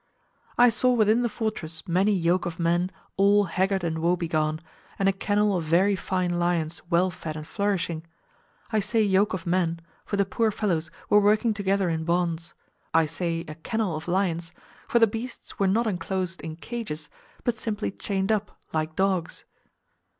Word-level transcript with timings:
I 0.57 0.69
saw 0.69 0.91
within 0.93 1.21
the 1.21 1.29
fortress 1.29 1.87
many 1.87 2.11
yoke 2.11 2.47
of 2.47 2.57
men 2.59 2.89
all 3.17 3.43
haggard 3.43 3.83
and 3.83 3.99
woebegone, 3.99 4.59
and 4.97 5.07
a 5.07 5.13
kennel 5.13 5.55
of 5.55 5.63
very 5.63 5.95
fine 5.95 6.39
lions 6.39 6.81
well 6.89 7.11
fed 7.11 7.37
and 7.37 7.45
flourishing: 7.47 8.03
I 8.71 8.79
say 8.79 9.03
yoke 9.03 9.35
of 9.35 9.45
men, 9.45 9.79
for 10.03 10.17
the 10.17 10.25
poor 10.25 10.49
fellows 10.49 10.89
were 11.07 11.21
working 11.21 11.53
together 11.53 11.87
in 11.87 12.03
bonds; 12.03 12.55
I 12.95 13.05
say 13.05 13.41
a 13.47 13.53
kennel 13.53 13.95
of 13.95 14.07
lions, 14.07 14.53
for 14.87 14.97
the 14.97 15.05
beasts 15.05 15.59
were 15.59 15.67
not 15.67 15.85
enclosed 15.85 16.41
in 16.41 16.55
cages, 16.55 17.07
but 17.43 17.55
simply 17.55 17.91
chained 17.91 18.31
up 18.31 18.57
like 18.73 18.95
dogs. 18.95 19.45